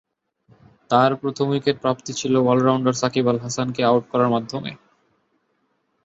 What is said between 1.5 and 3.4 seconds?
wicket প্রাপ্তি ছিল all-rounder Shakib Al